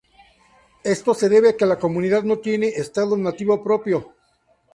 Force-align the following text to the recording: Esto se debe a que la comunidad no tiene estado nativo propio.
Esto 0.83 1.13
se 1.13 1.29
debe 1.29 1.49
a 1.49 1.55
que 1.57 1.63
la 1.67 1.77
comunidad 1.77 2.23
no 2.23 2.39
tiene 2.39 2.69
estado 2.69 3.15
nativo 3.15 3.63
propio. 3.63 4.15